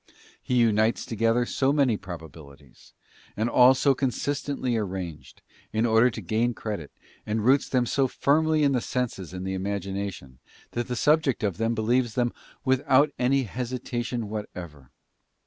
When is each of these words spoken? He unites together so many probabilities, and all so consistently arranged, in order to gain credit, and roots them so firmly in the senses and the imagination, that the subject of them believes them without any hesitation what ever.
He 0.41 0.55
unites 0.55 1.05
together 1.05 1.45
so 1.45 1.71
many 1.71 1.95
probabilities, 1.95 2.95
and 3.37 3.47
all 3.47 3.75
so 3.75 3.93
consistently 3.93 4.75
arranged, 4.75 5.43
in 5.71 5.85
order 5.85 6.09
to 6.09 6.21
gain 6.21 6.55
credit, 6.55 6.91
and 7.23 7.45
roots 7.45 7.69
them 7.69 7.85
so 7.85 8.07
firmly 8.07 8.63
in 8.63 8.71
the 8.71 8.81
senses 8.81 9.31
and 9.31 9.45
the 9.45 9.53
imagination, 9.53 10.39
that 10.71 10.87
the 10.87 10.95
subject 10.95 11.43
of 11.43 11.57
them 11.57 11.75
believes 11.75 12.15
them 12.15 12.33
without 12.65 13.11
any 13.19 13.43
hesitation 13.43 14.27
what 14.27 14.49
ever. 14.55 14.89